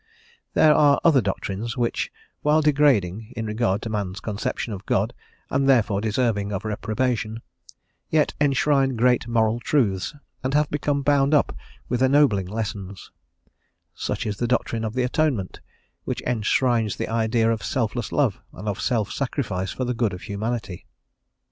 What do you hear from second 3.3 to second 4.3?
in regard to man's